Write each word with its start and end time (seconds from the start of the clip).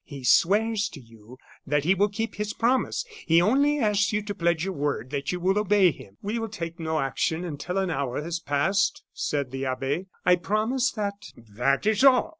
He 0.03 0.23
swears 0.23 0.89
to 0.93 0.99
you 0.99 1.37
that 1.67 1.83
he 1.83 1.93
will 1.93 2.09
keep 2.09 2.33
his 2.33 2.53
promise; 2.55 3.05
he 3.27 3.39
only 3.39 3.77
asks 3.77 4.11
you 4.11 4.23
to 4.23 4.33
pledge 4.33 4.63
your 4.65 4.73
word 4.73 5.11
that 5.11 5.31
you 5.31 5.39
will 5.39 5.59
obey 5.59 5.91
him" 5.91 6.17
"We 6.23 6.39
will 6.39 6.49
take 6.49 6.79
no 6.79 6.99
action 6.99 7.45
until 7.45 7.77
an 7.77 7.91
hour 7.91 8.19
has 8.23 8.39
passed," 8.39 9.03
said 9.13 9.51
the 9.51 9.67
abbe. 9.67 10.07
"I 10.25 10.37
promise 10.37 10.89
that" 10.93 11.31
"That 11.59 11.85
is 11.85 12.03
all. 12.03 12.29